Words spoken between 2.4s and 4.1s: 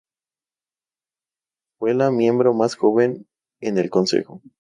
más joven en el